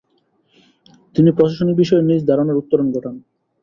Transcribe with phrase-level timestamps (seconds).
[1.15, 3.15] তিনি প্রশাসনিক বিষয়ে নিজ ধারণার উত্তরণ ঘটান।